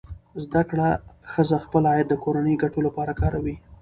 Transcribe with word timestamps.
زده 0.43 0.61
کړه 0.69 0.87
ښځه 1.31 1.57
خپل 1.65 1.83
عاید 1.91 2.07
د 2.09 2.15
کورنۍ 2.23 2.55
ګټو 2.63 2.79
لپاره 2.87 3.11
کاروي. 3.21 3.55